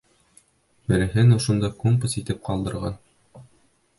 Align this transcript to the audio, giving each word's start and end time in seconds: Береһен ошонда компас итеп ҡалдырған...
Береһен 0.93 1.35
ошонда 1.35 1.69
компас 1.83 2.17
итеп 2.23 2.41
ҡалдырған... 2.49 2.99